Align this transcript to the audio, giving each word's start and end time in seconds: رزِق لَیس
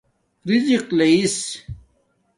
رزِق 0.47 0.85
لَیس 0.97 1.35